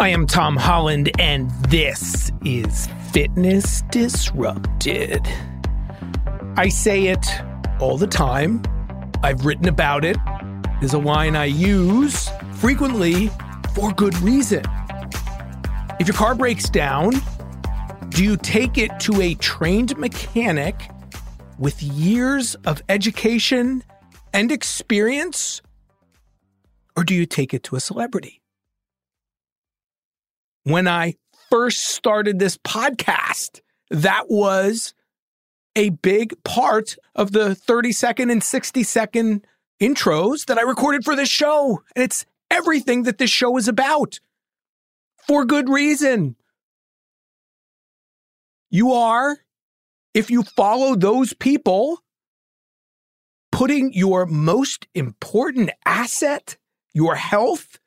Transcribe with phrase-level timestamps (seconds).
[0.00, 5.26] I am Tom Holland, and this is Fitness Disrupted.
[6.56, 7.26] I say it
[7.80, 8.62] all the time
[9.24, 10.16] I've written about it.
[10.82, 13.28] Is a line I use frequently
[13.74, 14.62] for good reason.
[15.98, 17.14] If your car breaks down,
[18.10, 20.90] do you take it to a trained mechanic
[21.58, 23.82] with years of education
[24.32, 25.60] and experience?
[26.96, 28.37] Or do you take it to a celebrity?
[30.68, 31.14] When I
[31.48, 34.92] first started this podcast, that was
[35.74, 39.46] a big part of the 30 second and 60 second
[39.80, 41.82] intros that I recorded for this show.
[41.96, 44.20] And it's everything that this show is about
[45.26, 46.36] for good reason.
[48.68, 49.38] You are,
[50.12, 52.02] if you follow those people,
[53.52, 56.58] putting your most important asset,
[56.92, 57.77] your health,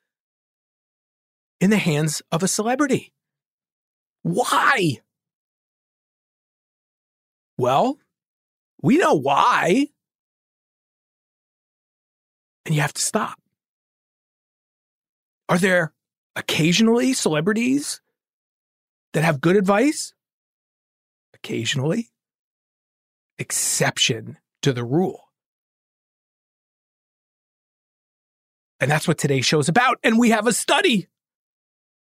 [1.61, 3.13] in the hands of a celebrity.
[4.23, 4.99] Why?
[7.57, 7.99] Well,
[8.81, 9.87] we know why.
[12.65, 13.39] And you have to stop.
[15.47, 15.93] Are there
[16.35, 18.01] occasionally celebrities
[19.13, 20.13] that have good advice?
[21.35, 22.09] Occasionally.
[23.37, 25.25] Exception to the rule.
[28.79, 29.99] And that's what today's show is about.
[30.03, 31.07] And we have a study.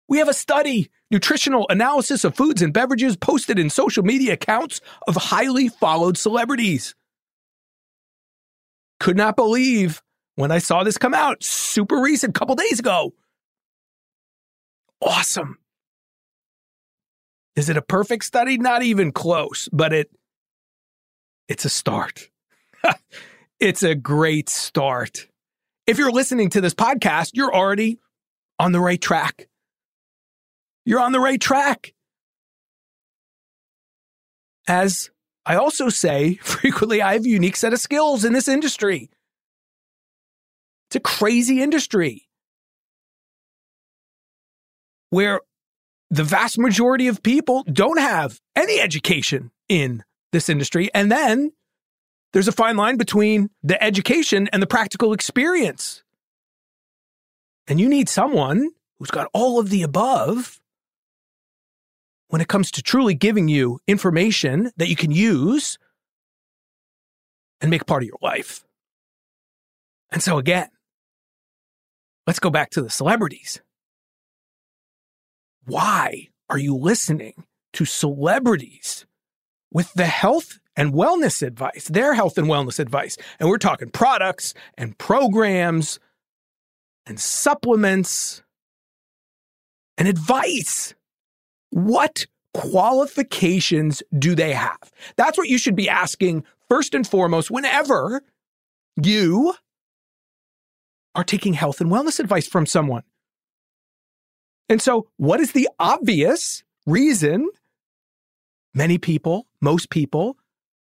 [0.09, 4.81] We have a study, nutritional analysis of foods and beverages posted in social media accounts
[5.07, 6.95] of highly followed celebrities.
[8.99, 10.01] Could not believe
[10.35, 13.13] when I saw this come out, super recent, couple days ago.
[14.99, 15.59] Awesome.
[17.55, 18.57] Is it a perfect study?
[18.57, 20.09] Not even close, but it
[21.47, 22.29] it's a start.
[23.59, 25.27] it's a great start.
[25.85, 27.99] If you're listening to this podcast, you're already
[28.57, 29.48] on the right track
[30.89, 31.93] you're on the right track.
[34.67, 35.11] As
[35.45, 39.11] I also say frequently, I have a unique set of skills in this industry.
[40.87, 42.27] It's a crazy industry
[45.11, 45.41] where
[46.09, 50.89] the vast majority of people don't have any education in this industry.
[50.95, 51.51] And then
[52.33, 56.01] there's a fine line between the education and the practical experience.
[57.67, 60.59] And you need someone who's got all of the above
[62.29, 65.77] when it comes to truly giving you information that you can use
[67.59, 68.63] and make part of your life.
[70.11, 70.69] And so, again,
[72.25, 73.61] let's go back to the celebrities.
[75.65, 79.05] Why are you listening to celebrities
[79.71, 83.17] with the health and wellness advice, their health and wellness advice?
[83.39, 85.99] And we're talking products and programs
[87.05, 88.43] and supplements
[89.97, 90.95] and advice.
[91.71, 94.91] What qualifications do they have?
[95.15, 98.23] That's what you should be asking first and foremost whenever
[99.01, 99.53] you
[101.15, 103.03] are taking health and wellness advice from someone.
[104.67, 107.49] And so, what is the obvious reason
[108.73, 110.37] many people, most people,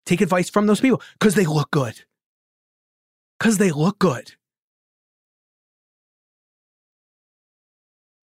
[0.06, 1.02] take advice from those people?
[1.18, 2.02] Because they look good.
[3.38, 4.34] Because they look good.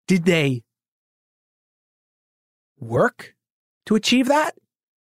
[0.07, 0.63] Did they
[2.79, 3.35] work
[3.85, 4.55] to achieve that?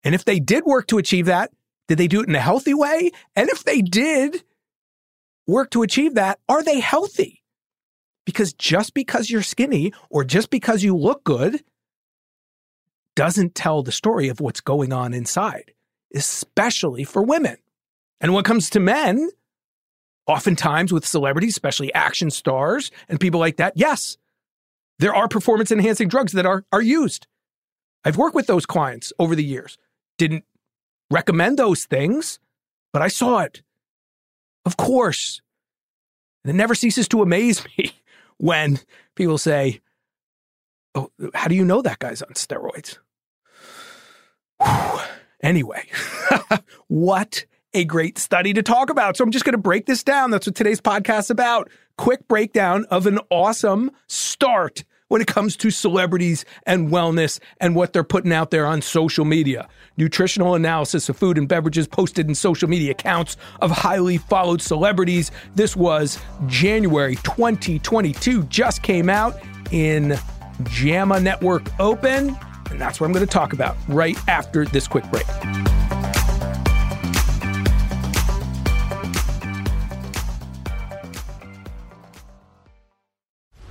[0.04, 1.52] And if they did work to achieve that,
[1.88, 3.12] did they do it in a healthy way?
[3.36, 4.44] And if they did
[5.48, 7.44] work to achieve that, are they healthy?
[8.26, 11.64] Because just because you're skinny or just because you look good
[13.16, 15.74] doesn't tell the story of what's going on inside,
[16.16, 17.58] especially for women.
[18.22, 19.30] And when it comes to men,
[20.26, 24.18] oftentimes with celebrities, especially action stars and people like that, yes,
[25.00, 27.28] there are performance enhancing drugs that are, are used.
[28.06, 29.78] I've worked with those clients over the years.
[30.18, 30.44] Didn't
[31.10, 32.40] recommend those things,
[32.92, 33.62] but I saw it.
[34.66, 35.42] Of course.
[36.44, 37.92] And it never ceases to amaze me
[38.38, 38.80] when
[39.16, 39.82] people say,
[40.96, 42.98] Oh, how do you know that guy's on steroids?
[44.62, 45.00] Whew.
[45.42, 45.84] Anyway,
[46.88, 49.18] what a great study to talk about.
[49.18, 50.32] So I'm just going to break this down.
[50.32, 51.70] That's what today's podcast is about.
[51.98, 57.94] Quick breakdown of an awesome start when it comes to celebrities and wellness and what
[57.94, 59.68] they're putting out there on social media.
[59.98, 65.32] Nutritional analysis of food and beverages posted in social media accounts of highly followed celebrities.
[65.56, 69.40] This was January 2022, just came out
[69.72, 70.18] in
[70.64, 72.38] JAMA Network Open.
[72.72, 75.26] And that's what I'm going to talk about right after this quick break.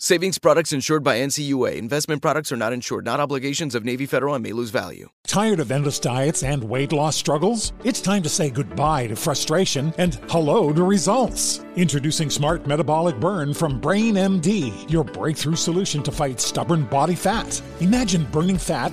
[0.00, 1.76] Savings products insured by NCUA.
[1.76, 5.08] Investment products are not insured, not obligations of Navy Federal and may lose value.
[5.24, 7.72] Tired of endless diets and weight loss struggles?
[7.84, 11.64] It's time to say goodbye to frustration and hello to results.
[11.76, 17.62] Introducing Smart Metabolic Burn from Brain MD, your breakthrough solution to fight stubborn body fat.
[17.78, 18.92] Imagine burning fat,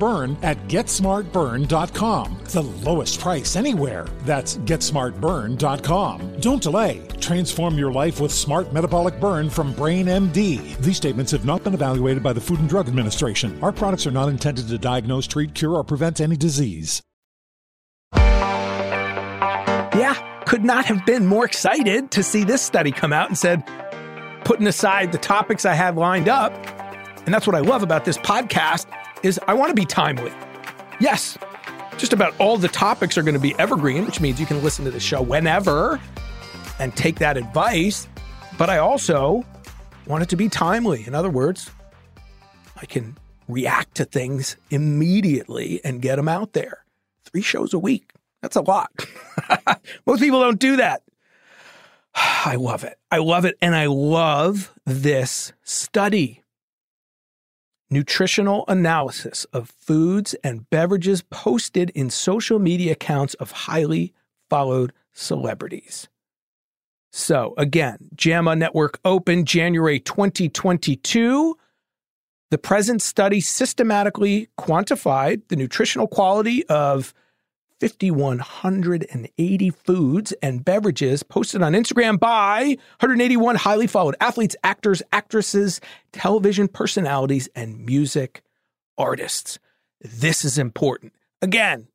[0.01, 2.39] Burn at GetSmartBurn.com.
[2.45, 4.07] The lowest price anywhere.
[4.23, 6.39] That's GetSmartBurn.com.
[6.39, 7.07] Don't delay.
[7.19, 10.75] Transform your life with Smart Metabolic Burn from Brain MD.
[10.77, 13.63] These statements have not been evaluated by the Food and Drug Administration.
[13.63, 17.03] Our products are not intended to diagnose, treat, cure, or prevent any disease.
[19.93, 20.15] Yeah,
[20.47, 23.63] could not have been more excited to see this study come out and said,
[24.45, 26.51] putting aside the topics I have lined up,
[27.25, 28.87] and that's what I love about this podcast
[29.23, 30.31] is I want to be timely.
[30.99, 31.37] Yes,
[31.97, 34.85] just about all the topics are going to be evergreen, which means you can listen
[34.85, 35.99] to the show whenever
[36.79, 38.07] and take that advice.
[38.57, 39.45] But I also
[40.07, 41.05] want it to be timely.
[41.05, 41.69] In other words,
[42.81, 46.85] I can react to things immediately and get them out there.
[47.25, 48.11] Three shows a week.
[48.41, 48.91] That's a lot.
[50.05, 51.03] Most people don't do that.
[52.15, 52.97] I love it.
[53.11, 53.57] I love it.
[53.61, 56.40] And I love this study.
[57.93, 64.13] Nutritional analysis of foods and beverages posted in social media accounts of highly
[64.49, 66.07] followed celebrities.
[67.11, 71.57] So, again, JAMA Network Open, January 2022.
[72.49, 77.13] The present study systematically quantified the nutritional quality of
[77.81, 86.67] 5,180 foods and beverages posted on Instagram by 181 highly followed athletes, actors, actresses, television
[86.67, 88.43] personalities, and music
[88.99, 89.57] artists.
[89.99, 91.13] This is important.
[91.41, 91.87] Again,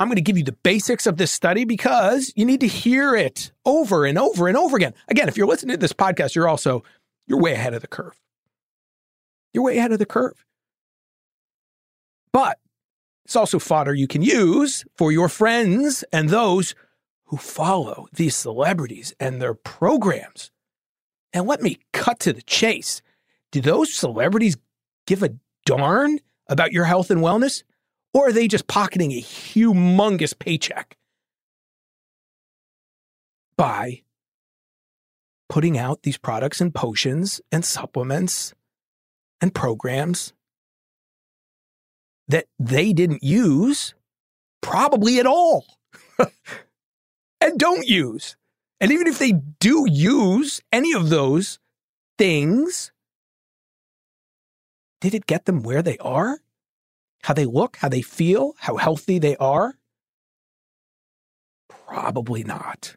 [0.00, 3.14] I'm going to give you the basics of this study because you need to hear
[3.14, 4.94] it over and over and over again.
[5.06, 6.82] Again, if you're listening to this podcast, you're also
[7.28, 8.20] you're way ahead of the curve.
[9.54, 10.44] You're way ahead of the curve.
[12.32, 12.58] But
[13.26, 16.76] it's also fodder you can use for your friends and those
[17.24, 20.52] who follow these celebrities and their programs.
[21.32, 23.02] And let me cut to the chase.
[23.50, 24.56] Do those celebrities
[25.08, 27.64] give a darn about your health and wellness?
[28.14, 30.96] Or are they just pocketing a humongous paycheck
[33.58, 34.02] by
[35.48, 38.54] putting out these products and potions and supplements
[39.40, 40.32] and programs
[42.28, 43.94] that they didn't use
[44.60, 45.64] probably at all
[47.40, 48.36] and don't use.
[48.80, 51.58] And even if they do use any of those
[52.18, 52.92] things,
[55.00, 56.40] did it get them where they are?
[57.22, 59.74] How they look, how they feel, how healthy they are?
[61.68, 62.96] Probably not.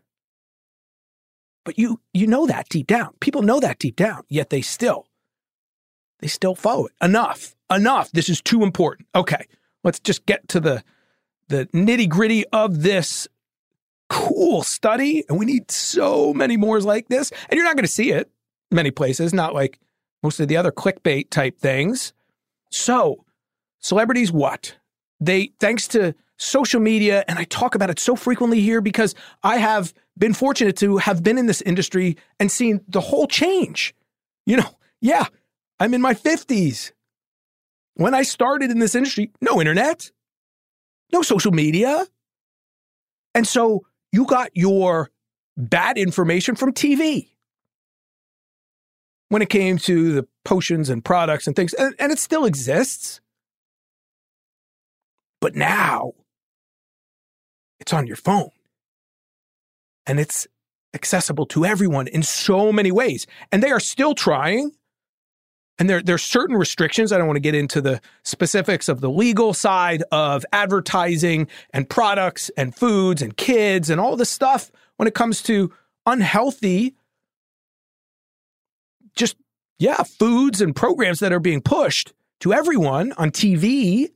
[1.64, 3.14] But you you know that deep down.
[3.20, 5.08] People know that deep down, yet they still
[6.20, 6.94] they still follow it.
[7.02, 8.12] Enough enough.
[8.12, 9.08] This is too important.
[9.16, 9.46] Okay,
[9.84, 10.84] let's just get to the
[11.48, 13.28] the nitty gritty of this
[14.10, 15.24] cool study.
[15.30, 17.32] And we need so many more like this.
[17.50, 18.30] And you're not going to see it
[18.72, 19.80] many places, not like
[20.22, 22.14] most of the other clickbait type things.
[22.72, 23.26] So,
[23.80, 24.76] celebrities, what?
[25.20, 29.58] They, thanks to social media, and I talk about it so frequently here because I
[29.58, 33.94] have been fortunate to have been in this industry and seen the whole change.
[34.46, 35.28] You know, yeah,
[35.80, 36.92] I'm in my 50s.
[38.00, 40.10] When I started in this industry, no internet,
[41.12, 42.08] no social media.
[43.36, 45.10] And so you got your
[45.58, 47.28] bad information from TV
[49.28, 51.74] when it came to the potions and products and things.
[51.74, 53.20] And, and it still exists.
[55.42, 56.14] But now
[57.82, 58.52] it's on your phone
[60.06, 60.48] and it's
[60.94, 63.28] accessible to everyone in so many ways.
[63.52, 64.72] And they are still trying
[65.80, 67.14] and there, there's certain restrictions.
[67.14, 71.90] I don't want to get into the specifics of the legal side of advertising and
[71.90, 75.72] products and foods and kids and all this stuff when it comes to
[76.06, 76.96] unhealthy,
[79.16, 79.38] just,
[79.80, 84.10] yeah, foods and programs that are being pushed to everyone on TV.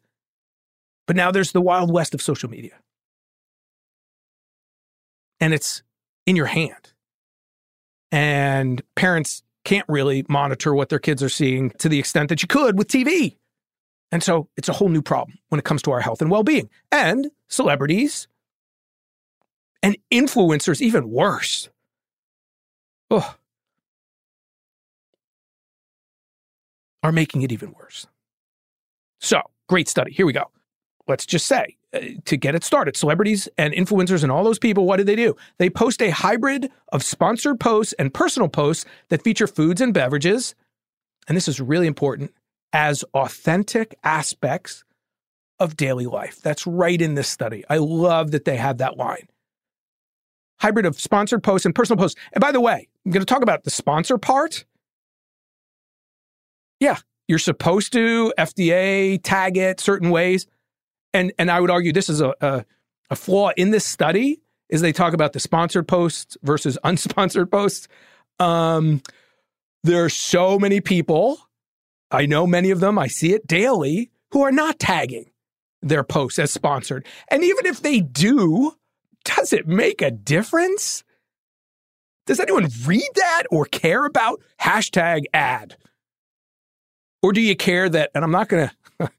[1.08, 2.78] But now there's the wild west of social media.
[5.40, 5.82] And it's
[6.26, 6.94] in your hand.
[8.12, 12.48] And parents can't really monitor what their kids are seeing to the extent that you
[12.48, 13.38] could with TV.
[14.12, 16.44] And so it's a whole new problem when it comes to our health and well
[16.44, 16.70] being.
[16.92, 18.28] And celebrities
[19.82, 21.70] and influencers, even worse.
[23.10, 23.36] Oh,
[27.04, 28.08] are making it even worse.
[29.20, 30.12] So, great study.
[30.12, 30.46] Here we go.
[31.08, 34.86] Let's just say Uh, to get it started, celebrities and influencers and all those people,
[34.86, 35.36] what do they do?
[35.60, 40.56] They post a hybrid of sponsored posts and personal posts that feature foods and beverages.
[41.28, 42.34] And this is really important
[42.74, 44.84] as authentic aspects
[45.60, 46.42] of daily life.
[46.42, 47.64] That's right in this study.
[47.70, 49.28] I love that they have that line.
[50.60, 52.20] Hybrid of sponsored posts and personal posts.
[52.34, 54.66] And by the way, I'm going to talk about the sponsor part.
[56.80, 56.98] Yeah,
[57.28, 60.48] you're supposed to FDA tag it certain ways
[61.14, 62.66] and and I would argue this is a, a,
[63.10, 67.88] a flaw in this study is they talk about the sponsored posts versus unsponsored posts.
[68.40, 69.02] Um,
[69.84, 71.38] there are so many people,
[72.10, 75.30] I know many of them, I see it daily, who are not tagging
[75.82, 77.06] their posts as sponsored.
[77.30, 78.74] And even if they do,
[79.26, 81.04] does it make a difference?
[82.26, 85.76] Does anyone read that or care about hashtag ad?
[87.22, 89.12] Or do you care that, and I'm not going to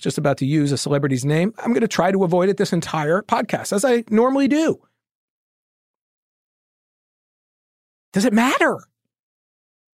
[0.00, 1.52] was just about to use a celebrity's name.
[1.58, 4.80] I'm going to try to avoid it this entire podcast, as I normally do.
[8.12, 8.78] Does it matter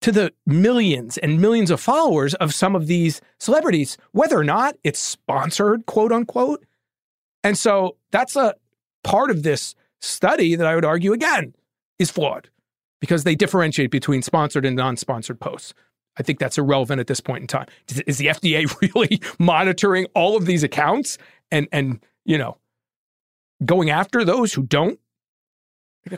[0.03, 4.77] to the millions and millions of followers of some of these celebrities, whether or not
[4.85, 6.65] it's sponsored, quote unquote?
[7.43, 8.55] And so that's a
[9.03, 11.55] part of this study that I would argue again
[11.99, 12.49] is flawed
[13.01, 15.75] because they differentiate between sponsored and non sponsored posts.
[16.18, 17.66] I think that's irrelevant at this point in time.
[18.06, 21.18] Is the FDA really monitoring all of these accounts
[21.50, 22.58] and and you know
[23.64, 24.99] going after those who don't?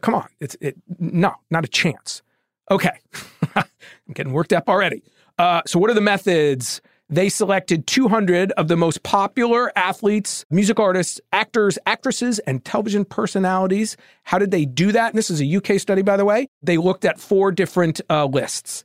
[0.00, 2.22] Come on, it's it no, not a chance.
[2.70, 2.98] Okay,
[3.54, 3.64] I'm
[4.12, 5.02] getting worked up already.
[5.38, 6.80] Uh, so, what are the methods?
[7.10, 13.96] They selected 200 of the most popular athletes, music artists, actors, actresses, and television personalities.
[14.24, 15.12] How did they do that?
[15.12, 16.48] And this is a UK study, by the way.
[16.62, 18.84] They looked at four different uh, lists.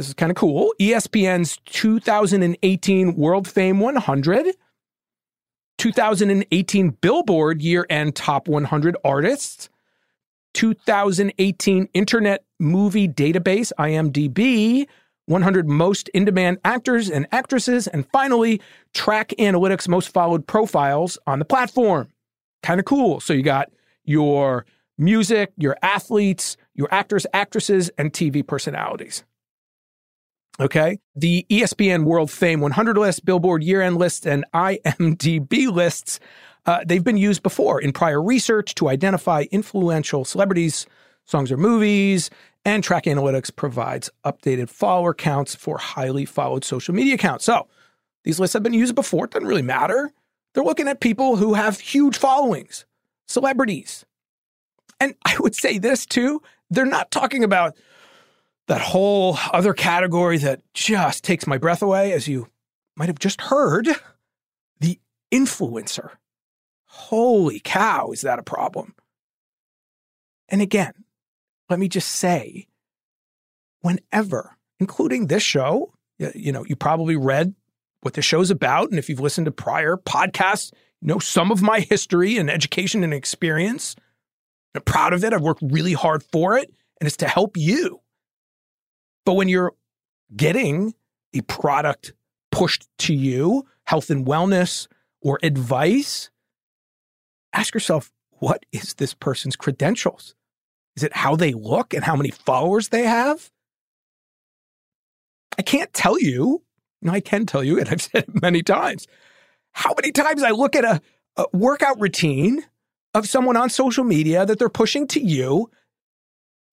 [0.00, 0.72] This is kind of cool.
[0.80, 4.56] ESPN's 2018 World Fame 100,
[5.76, 9.68] 2018 Billboard Year End Top 100 Artists,
[10.54, 14.88] 2018 Internet Movie Database, IMDb,
[15.26, 18.58] 100 most in demand actors and actresses, and finally,
[18.94, 22.08] Trackalytics most followed profiles on the platform.
[22.62, 23.20] Kind of cool.
[23.20, 23.70] So you got
[24.04, 24.64] your
[24.96, 29.24] music, your athletes, your actors, actresses, and TV personalities.
[30.58, 30.98] Okay.
[31.14, 36.20] The ESPN World Fame 100 list, Billboard year end lists, and IMDb lists,
[36.66, 40.86] uh, they've been used before in prior research to identify influential celebrities,
[41.24, 42.30] songs, or movies.
[42.64, 47.46] And Trackalytics provides updated follower counts for highly followed social media accounts.
[47.46, 47.66] So
[48.24, 49.24] these lists have been used before.
[49.24, 50.12] It doesn't really matter.
[50.52, 52.84] They're looking at people who have huge followings,
[53.28, 54.04] celebrities.
[54.98, 57.76] And I would say this too they're not talking about
[58.70, 62.46] that whole other category that just takes my breath away, as you
[62.96, 63.88] might have just heard
[64.78, 64.96] the
[65.32, 66.10] influencer.
[66.84, 68.94] Holy cow, is that a problem?
[70.48, 70.92] And again,
[71.68, 72.68] let me just say,
[73.80, 75.92] whenever, including this show,
[76.36, 77.52] you know, you probably read
[78.02, 78.90] what the show's about.
[78.90, 83.02] And if you've listened to prior podcasts, you know some of my history and education
[83.02, 83.96] and experience.
[84.76, 85.32] I'm proud of it.
[85.32, 88.00] I've worked really hard for it, and it's to help you.
[89.30, 89.74] But when you're
[90.34, 90.92] getting
[91.34, 92.14] a product
[92.50, 94.88] pushed to you, health and wellness
[95.20, 96.30] or advice,
[97.52, 100.34] ask yourself, what is this person's credentials?
[100.96, 103.52] Is it how they look and how many followers they have?
[105.56, 106.64] I can't tell you.
[107.00, 109.06] No, I can tell you, and I've said it many times.
[109.70, 111.00] How many times I look at a,
[111.36, 112.64] a workout routine
[113.14, 115.70] of someone on social media that they're pushing to you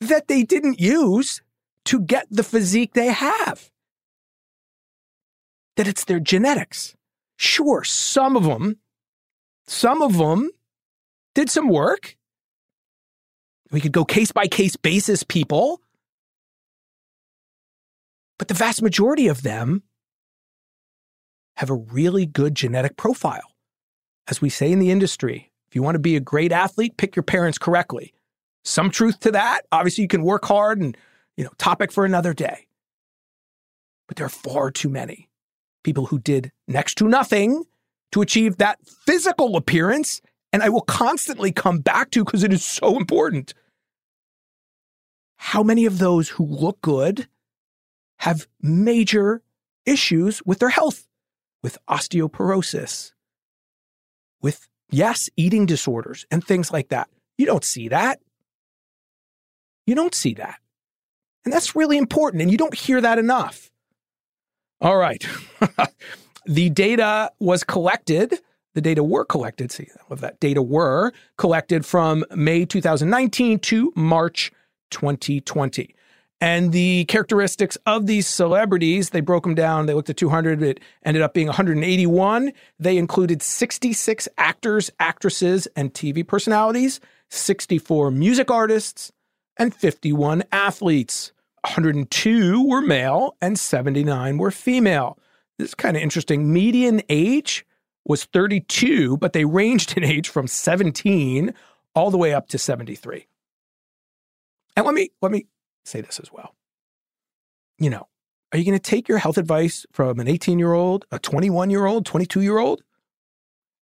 [0.02, 1.44] that they didn't use
[1.88, 3.72] to get the physique they have.
[5.78, 6.96] That it's their genetics.
[7.38, 8.78] Sure, some of them,
[9.68, 10.52] some of them
[11.34, 12.18] did some work.
[13.72, 15.82] We could go case by case basis, people.
[18.40, 19.84] But the vast majority of them
[21.58, 23.54] have a really good genetic profile.
[24.28, 27.16] As we say in the industry, if you want to be a great athlete, pick
[27.16, 28.14] your parents correctly.
[28.66, 29.62] Some truth to that.
[29.72, 30.98] Obviously, you can work hard and,
[31.38, 32.68] you know, topic for another day.
[34.08, 35.30] But there are far too many
[35.84, 37.64] people who did next to nothing
[38.12, 40.22] to achieve that physical appearance.
[40.52, 43.54] And I will constantly come back to because it is so important.
[45.36, 47.28] How many of those who look good
[48.20, 49.44] have major
[49.86, 51.08] issues with their health,
[51.62, 53.12] with osteoporosis,
[54.42, 57.10] with, yes, eating disorders and things like that?
[57.38, 58.20] You don't see that.
[59.86, 60.60] You don't see that.
[61.46, 62.42] And that's really important.
[62.42, 63.72] And you don't hear that enough.
[64.82, 65.26] All right.
[66.46, 68.40] the data was collected.
[68.74, 69.72] The data were collected.
[69.72, 70.40] See, love that.
[70.40, 74.52] Data were collected from May 2019 to March
[74.92, 75.96] 2020.
[76.40, 79.88] And the characteristics of these celebrities, they broke them down.
[79.88, 80.62] They looked at 200.
[80.62, 82.54] It ended up being 181.
[82.78, 89.12] They included 66 actors, actresses, and TV personalities, 64 music artists,
[89.60, 91.32] and 51 athletes.
[91.64, 95.18] 102 were male and 79 were female.
[95.58, 96.54] This is kind of interesting.
[96.54, 97.66] Median age
[98.06, 101.54] was 32, but they ranged in age from 17
[101.96, 103.28] all the way up to 73.
[104.76, 105.48] And let me let me
[105.84, 106.54] say this as well.
[107.80, 108.08] You know,
[108.52, 112.82] are you going to take your health advice from an 18-year-old, a 21-year-old, 22-year-old?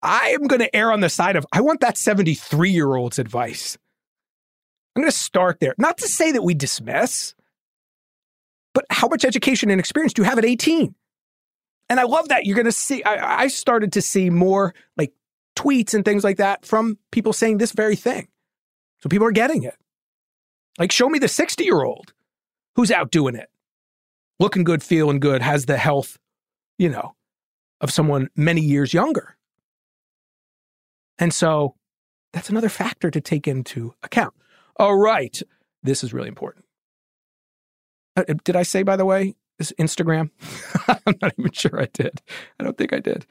[0.01, 3.77] I am going to err on the side of I want that 73-year-old's advice.
[4.97, 5.75] I'm going to start there.
[5.77, 7.35] Not to say that we dismiss,
[8.73, 10.95] but how much education and experience do you have at 18?
[11.87, 12.47] And I love that.
[12.47, 15.13] You're going to see, I, I started to see more like
[15.55, 18.27] tweets and things like that from people saying this very thing.
[19.01, 19.75] So people are getting it.
[20.79, 22.11] Like, show me the 60 year old
[22.75, 23.51] who's out doing it,
[24.39, 26.17] looking good, feeling good, has the health,
[26.79, 27.13] you know,
[27.81, 29.37] of someone many years younger.
[31.19, 31.75] And so
[32.33, 34.33] that's another factor to take into account.
[34.77, 35.41] All right.
[35.83, 36.65] This is really important.
[38.15, 40.31] Uh, did I say, by the way, this Instagram?
[41.05, 42.21] I'm not even sure I did.
[42.59, 43.25] I don't think I did.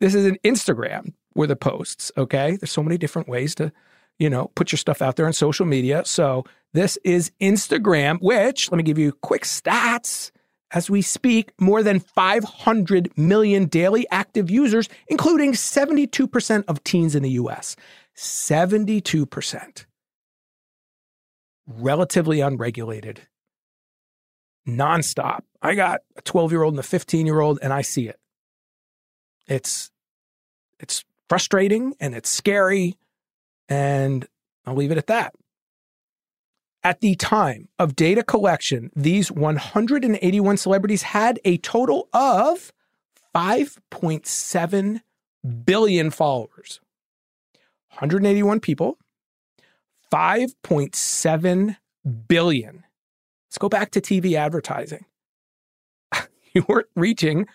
[0.00, 2.56] This is an Instagram where the posts, okay?
[2.56, 3.72] There's so many different ways to,
[4.18, 6.04] you know, put your stuff out there on social media.
[6.04, 10.30] So this is Instagram, which let me give you quick stats.
[10.70, 17.22] As we speak, more than 500 million daily active users, including 72% of teens in
[17.22, 17.74] the US.
[18.16, 19.86] 72%.
[21.68, 23.20] Relatively unregulated,
[24.66, 25.40] nonstop.
[25.60, 28.18] I got a 12 year old and a 15 year old, and I see it.
[29.46, 29.90] It's
[30.80, 32.96] it's frustrating and it's scary,
[33.68, 34.26] and
[34.64, 35.34] I'll leave it at that.
[36.82, 42.72] At the time of data collection, these 181 celebrities had a total of
[43.34, 45.00] 5.7
[45.64, 46.80] billion followers.
[47.90, 48.96] 181 people,
[50.12, 51.76] 5.7
[52.28, 52.84] billion.
[53.48, 55.04] Let's go back to TV advertising.
[56.54, 57.46] you weren't reaching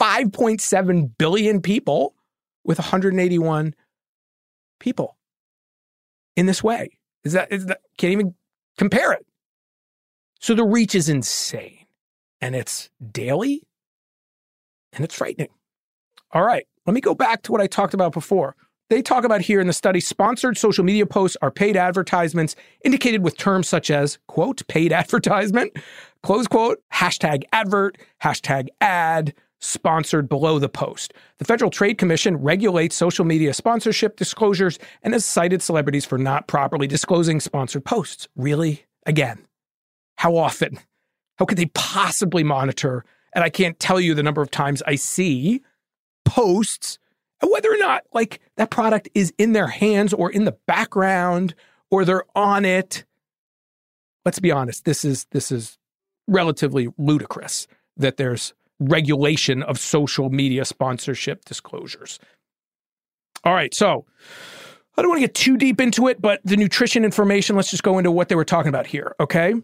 [0.00, 2.14] 5.7 billion people
[2.64, 3.74] with 181
[4.80, 5.16] people
[6.36, 6.98] in this way.
[7.24, 8.34] Is that, is that can't even
[8.78, 9.26] compare it.
[10.40, 11.86] So the reach is insane
[12.40, 13.62] and it's daily
[14.92, 15.48] and it's frightening.
[16.32, 18.54] All right, let me go back to what I talked about before.
[18.88, 23.24] They talk about here in the study sponsored social media posts are paid advertisements indicated
[23.24, 25.76] with terms such as, quote, paid advertisement,
[26.22, 31.14] close quote, hashtag advert, hashtag ad, sponsored below the post.
[31.38, 36.46] The Federal Trade Commission regulates social media sponsorship disclosures and has cited celebrities for not
[36.46, 38.28] properly disclosing sponsored posts.
[38.36, 38.84] Really?
[39.04, 39.46] Again,
[40.16, 40.78] how often?
[41.38, 43.04] How could they possibly monitor?
[43.34, 45.62] And I can't tell you the number of times I see
[46.24, 46.98] posts
[47.40, 51.54] whether or not like that product is in their hands or in the background
[51.90, 53.04] or they're on it.
[54.24, 55.78] Let's be honest, this is this is
[56.26, 62.18] relatively ludicrous that there's regulation of social media sponsorship disclosures.
[63.44, 64.04] All right, so
[64.96, 67.82] I don't want to get too deep into it, but the nutrition information, let's just
[67.82, 69.54] go into what they were talking about here, okay?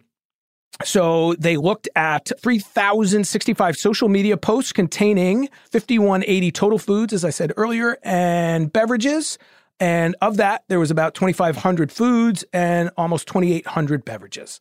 [0.84, 7.52] So they looked at 3,065 social media posts containing 5,180 total foods, as I said
[7.56, 9.38] earlier, and beverages.
[9.78, 14.60] And of that, there was about 2,500 foods and almost 2,800 beverages.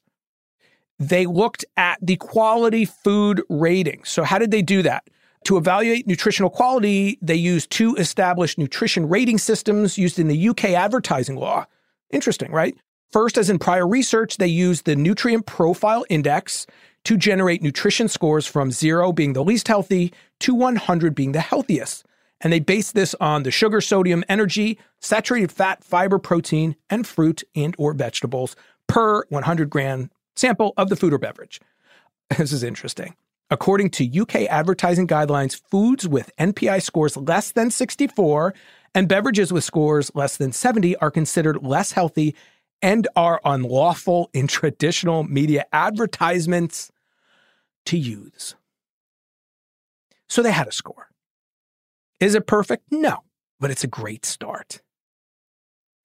[0.99, 4.03] They looked at the quality food rating.
[4.03, 5.03] So, how did they do that?
[5.45, 10.65] To evaluate nutritional quality, they used two established nutrition rating systems used in the UK
[10.65, 11.65] advertising law.
[12.11, 12.75] Interesting, right?
[13.11, 16.65] First, as in prior research, they used the Nutrient Profile Index
[17.03, 22.05] to generate nutrition scores from zero being the least healthy to 100 being the healthiest.
[22.39, 27.43] And they based this on the sugar, sodium, energy, saturated fat, fiber, protein, and fruit
[27.53, 28.55] and or vegetables
[28.87, 31.59] per 100 gram sample of the food or beverage.
[32.37, 33.15] This is interesting.
[33.49, 38.53] According to UK advertising guidelines, foods with NPI scores less than 64
[38.95, 42.33] and beverages with scores less than 70 are considered less healthy
[42.81, 46.91] and are unlawful in traditional media advertisements
[47.85, 48.55] to use.
[50.29, 51.09] So they had a score.
[52.19, 52.83] Is it perfect?
[52.91, 53.23] No,
[53.59, 54.81] but it's a great start.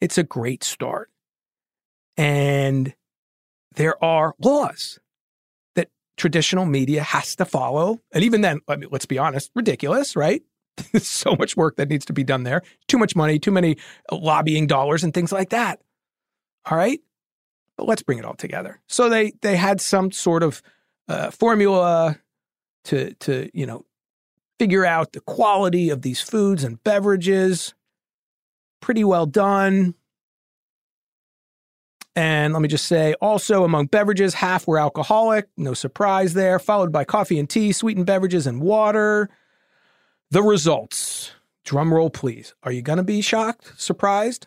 [0.00, 1.10] It's a great start.
[2.16, 2.94] And
[3.74, 4.98] there are laws
[5.74, 8.00] that traditional media has to follow.
[8.12, 10.42] And even then, I mean, let's be honest, ridiculous, right?
[10.98, 13.76] so much work that needs to be done there, too much money, too many
[14.10, 15.80] lobbying dollars and things like that.
[16.66, 17.00] All right.
[17.76, 18.80] But let's bring it all together.
[18.86, 20.62] So they they had some sort of
[21.08, 22.18] uh, formula
[22.84, 23.84] to to you know
[24.58, 27.74] figure out the quality of these foods and beverages.
[28.80, 29.94] Pretty well done.
[32.14, 36.90] And let me just say also among beverages, half were alcoholic, no surprise there, followed
[36.90, 39.28] by coffee and tea, sweetened beverages, and water.
[40.30, 41.32] The results.
[41.64, 42.54] Drum roll, please.
[42.62, 44.46] Are you going to be shocked, surprised?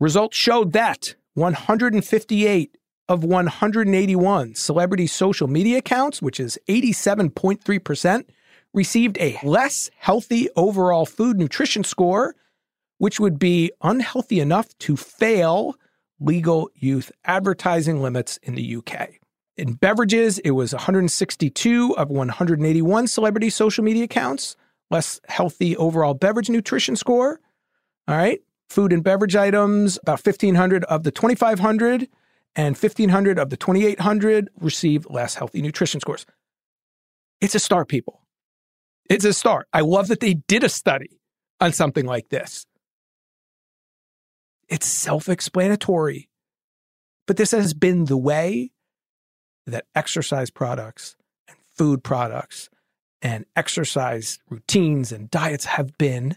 [0.00, 2.76] Results showed that 158
[3.08, 8.24] of 181 celebrity social media accounts, which is 87.3%,
[8.74, 12.36] received a less healthy overall food nutrition score,
[12.98, 15.74] which would be unhealthy enough to fail
[16.20, 19.10] legal youth advertising limits in the UK.
[19.56, 24.54] In beverages, it was 162 of 181 celebrity social media accounts,
[24.90, 27.40] less healthy overall beverage nutrition score.
[28.06, 28.40] All right.
[28.68, 32.08] Food and beverage items, about 1,500 of the 2,500
[32.54, 36.26] and 1,500 of the 2,800 received less healthy nutrition scores.
[37.40, 38.22] It's a start, people.
[39.08, 39.68] It's a start.
[39.72, 41.20] I love that they did a study
[41.60, 42.66] on something like this.
[44.68, 46.28] It's self explanatory.
[47.26, 48.70] But this has been the way
[49.66, 52.68] that exercise products and food products
[53.20, 56.36] and exercise routines and diets have been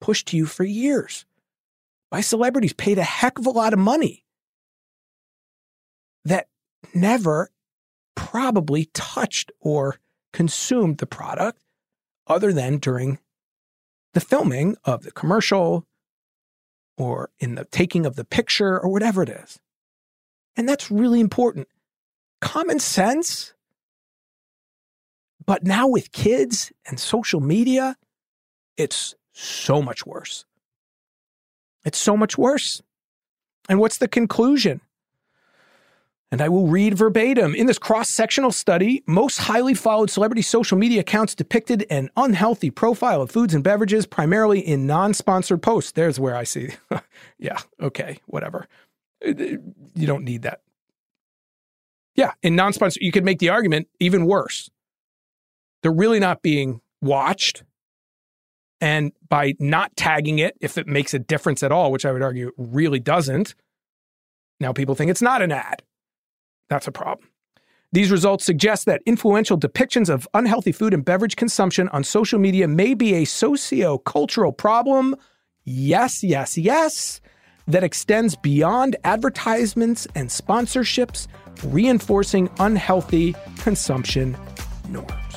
[0.00, 1.24] pushed to you for years
[2.14, 4.24] by celebrities paid a heck of a lot of money
[6.24, 6.46] that
[6.94, 7.50] never
[8.14, 9.96] probably touched or
[10.32, 11.58] consumed the product
[12.28, 13.18] other than during
[14.12, 15.88] the filming of the commercial
[16.96, 19.58] or in the taking of the picture or whatever it is.
[20.54, 21.66] And that's really important.
[22.40, 23.54] Common sense.
[25.44, 27.96] But now with kids and social media,
[28.76, 30.44] it's so much worse.
[31.84, 32.82] It's so much worse.
[33.68, 34.80] And what's the conclusion?
[36.30, 37.54] And I will read verbatim.
[37.54, 42.70] In this cross sectional study, most highly followed celebrity social media accounts depicted an unhealthy
[42.70, 45.92] profile of foods and beverages, primarily in non sponsored posts.
[45.92, 46.70] There's where I see,
[47.38, 48.66] yeah, okay, whatever.
[49.24, 49.32] Uh,
[49.94, 50.62] you don't need that.
[52.16, 54.70] Yeah, in non sponsored, you could make the argument even worse.
[55.82, 57.62] They're really not being watched.
[58.80, 62.22] And by not tagging it, if it makes a difference at all, which I would
[62.22, 63.54] argue really doesn't,
[64.60, 65.82] now people think it's not an ad.
[66.68, 67.28] That's a problem.
[67.92, 72.66] These results suggest that influential depictions of unhealthy food and beverage consumption on social media
[72.66, 75.14] may be a socio-cultural problem.
[75.64, 77.20] Yes, yes, yes.
[77.66, 81.28] That extends beyond advertisements and sponsorships,
[81.62, 84.36] reinforcing unhealthy consumption
[84.88, 85.36] norms.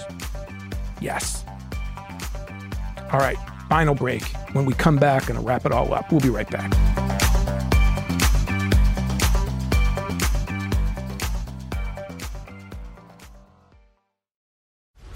[1.00, 1.46] Yes.
[3.12, 3.38] All right,
[3.70, 4.24] final break.
[4.54, 6.74] When we come back and wrap it all up, we'll be right back.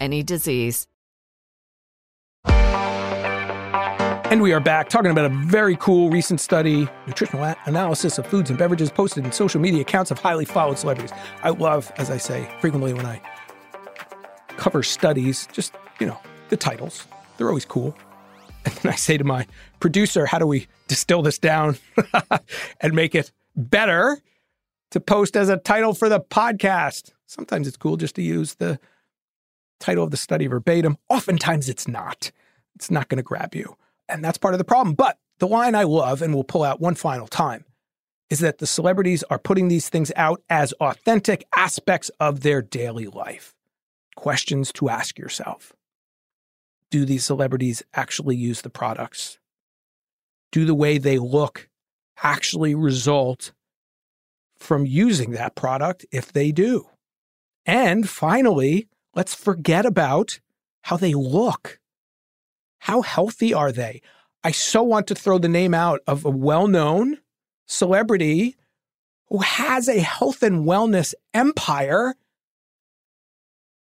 [0.00, 0.86] any disease.
[4.28, 8.50] And we are back talking about a very cool recent study, nutritional analysis of foods
[8.50, 11.12] and beverages posted in social media accounts of highly followed celebrities.
[11.44, 13.22] I love, as I say frequently when I
[14.56, 17.06] cover studies, just, you know, the titles.
[17.36, 17.96] They're always cool.
[18.64, 19.46] And then I say to my
[19.78, 21.78] producer, how do we distill this down
[22.80, 24.18] and make it better
[24.90, 27.12] to post as a title for the podcast?
[27.26, 28.80] Sometimes it's cool just to use the
[29.80, 30.96] title of the study verbatim.
[31.08, 32.30] Oftentimes it's not.
[32.74, 33.76] It's not going to grab you.
[34.08, 34.94] And that's part of the problem.
[34.94, 37.64] But the line I love, and we'll pull out one final time,
[38.30, 43.06] is that the celebrities are putting these things out as authentic aspects of their daily
[43.06, 43.54] life.
[44.16, 45.72] Questions to ask yourself
[46.90, 49.38] Do these celebrities actually use the products?
[50.52, 51.68] Do the way they look
[52.22, 53.52] actually result
[54.58, 56.88] from using that product if they do?
[57.66, 60.38] And finally, let's forget about
[60.82, 61.80] how they look.
[62.78, 64.02] How healthy are they?
[64.44, 67.18] I so want to throw the name out of a well known
[67.66, 68.54] celebrity
[69.28, 72.14] who has a health and wellness empire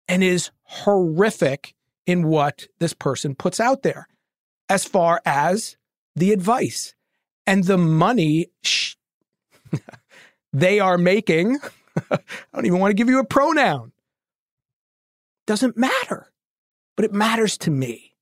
[0.08, 1.76] and is horrific
[2.08, 4.08] in what this person puts out there
[4.70, 5.78] as far as
[6.16, 6.96] the advice
[7.46, 8.96] and the money sh-
[10.54, 11.60] they are making.
[12.12, 12.18] I
[12.54, 13.92] don't even want to give you a pronoun.
[15.48, 16.32] Doesn't matter,
[16.98, 18.14] but it matters to me.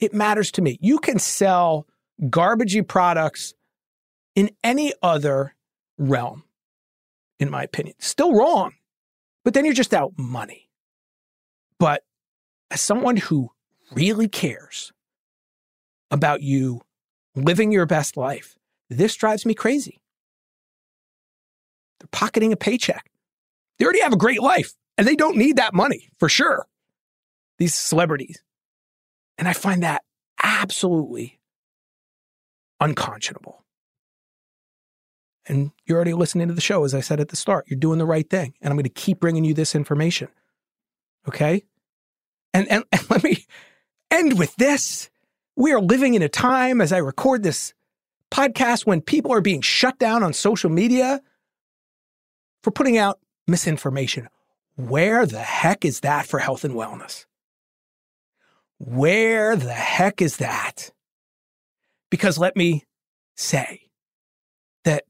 [0.00, 0.78] It matters to me.
[0.82, 1.86] You can sell
[2.20, 3.54] garbagey products
[4.34, 5.54] in any other
[5.96, 6.42] realm,
[7.38, 7.94] in my opinion.
[8.00, 8.72] Still wrong,
[9.44, 10.68] but then you're just out money.
[11.78, 12.02] But
[12.72, 13.50] as someone who
[13.92, 14.92] really cares
[16.10, 16.80] about you
[17.36, 18.56] living your best life,
[18.90, 20.00] this drives me crazy.
[22.00, 23.08] They're pocketing a paycheck.
[23.78, 26.66] They already have a great life and they don't need that money for sure.
[27.58, 28.42] These celebrities.
[29.38, 30.02] And I find that
[30.42, 31.38] absolutely
[32.80, 33.64] unconscionable.
[35.46, 37.66] And you're already listening to the show, as I said at the start.
[37.68, 38.54] You're doing the right thing.
[38.60, 40.28] And I'm going to keep bringing you this information.
[41.28, 41.64] Okay?
[42.52, 43.44] And, and, and let me
[44.10, 45.10] end with this.
[45.56, 47.74] We are living in a time, as I record this
[48.30, 51.20] podcast, when people are being shut down on social media
[52.62, 54.28] for putting out misinformation.
[54.76, 57.26] Where the heck is that for health and wellness?
[58.78, 60.90] Where the heck is that?
[62.10, 62.84] Because let me
[63.36, 63.82] say
[64.84, 65.04] that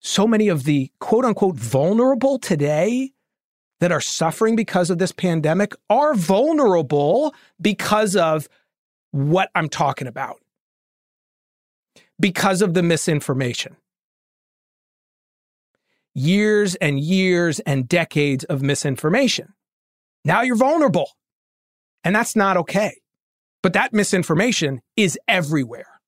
[0.00, 3.12] so many of the quote unquote vulnerable today
[3.80, 8.48] that are suffering because of this pandemic are vulnerable because of
[9.10, 10.40] what I'm talking about,
[12.20, 13.76] because of the misinformation.
[16.14, 19.54] Years and years and decades of misinformation.
[20.24, 21.10] Now you're vulnerable.
[22.04, 23.00] And that's not okay.
[23.62, 26.00] But that misinformation is everywhere.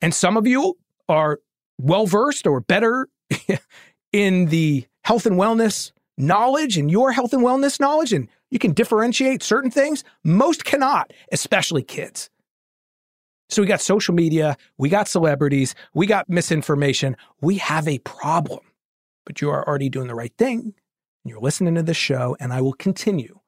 [0.00, 0.76] And some of you
[1.08, 1.40] are
[1.78, 3.08] well versed or better
[4.12, 8.72] in the health and wellness knowledge and your health and wellness knowledge, and you can
[8.72, 10.04] differentiate certain things.
[10.22, 12.30] Most cannot, especially kids.
[13.54, 17.16] So we got social media, we got celebrities, we got misinformation.
[17.40, 18.58] We have a problem.
[19.24, 20.60] But you are already doing the right thing.
[20.60, 23.38] And you're listening to this show, and I will continue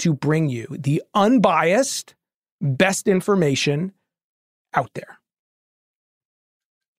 [0.00, 2.16] to bring you the unbiased,
[2.60, 3.92] best information
[4.74, 5.20] out there.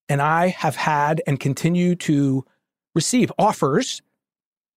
[0.08, 2.46] And I have had and continue to
[2.94, 4.00] receive offers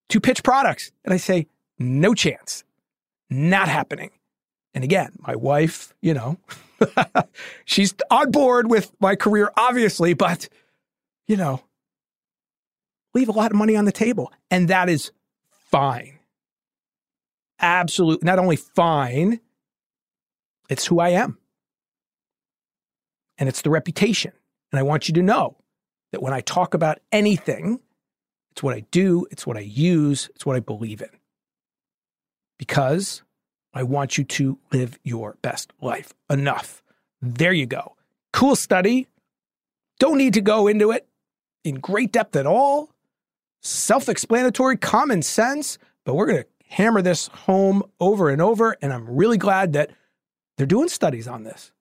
[0.10, 0.92] to pitch products.
[1.06, 1.48] And I say,
[1.80, 2.66] no chance,
[3.30, 4.12] not happening.
[4.74, 6.38] And again, my wife, you know,
[7.66, 10.50] she's on board with my career, obviously, but,
[11.28, 11.62] you know,
[13.14, 14.32] leave a lot of money on the table.
[14.50, 15.12] And that is
[15.50, 16.20] fine
[17.62, 19.40] absolute, not only fine,
[20.70, 21.38] it's who I am.
[23.38, 24.34] And it's the reputation.
[24.72, 25.58] And I want you to know
[26.12, 27.80] that when I talk about anything,
[28.52, 31.10] it's what I do, it's what I use, it's what I believe in.
[32.60, 33.24] Because
[33.74, 36.14] I want you to live your best life.
[36.30, 36.84] Enough.
[37.22, 37.96] There you go.
[38.34, 39.08] Cool study.
[40.00, 41.08] Don't need to go into it
[41.64, 42.90] in great depth at all.
[43.62, 48.76] Self explanatory, common sense, but we're going to hammer this home over and over.
[48.82, 49.92] And I'm really glad that
[50.58, 51.72] they're doing studies on this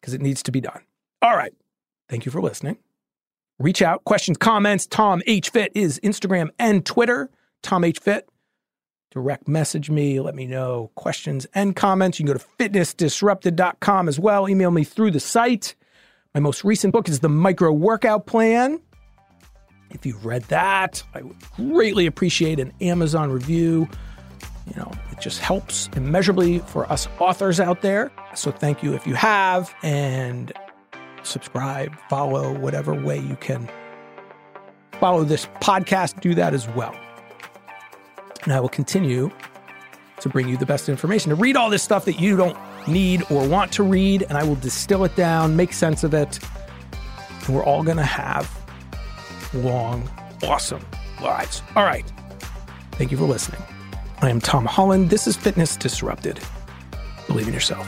[0.00, 0.80] because it needs to be done.
[1.20, 1.52] All right.
[2.08, 2.78] Thank you for listening.
[3.58, 4.86] Reach out, questions, comments.
[4.86, 5.50] Tom H.
[5.50, 7.30] Fit is Instagram and Twitter.
[7.62, 7.98] Tom H.
[7.98, 8.28] Fit.
[9.12, 12.18] Direct message me, let me know questions and comments.
[12.18, 14.48] You can go to fitnessdisrupted.com as well.
[14.48, 15.74] Email me through the site.
[16.34, 18.80] My most recent book is The Micro Workout Plan.
[19.90, 23.86] If you've read that, I would greatly appreciate an Amazon review
[24.66, 28.12] You know, it just helps immeasurably for us authors out there.
[28.34, 30.52] So thank you if you have, and
[31.24, 33.68] subscribe, follow, whatever way you can
[35.00, 36.94] follow this podcast, do that as well.
[38.42, 39.30] And I will continue
[40.20, 43.24] to bring you the best information, to read all this stuff that you don't need
[43.30, 46.38] or want to read, and I will distill it down, make sense of it,
[47.44, 48.50] and we're all going to have
[49.54, 50.08] long,
[50.42, 50.84] awesome
[51.20, 51.62] lives.
[51.76, 52.10] All right.
[52.92, 53.62] Thank you for listening.
[54.20, 55.10] I am Tom Holland.
[55.10, 56.40] This is Fitness Disrupted.
[57.26, 57.86] Believe in yourself.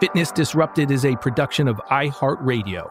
[0.00, 2.90] Fitness Disrupted is a production of iHeartRadio.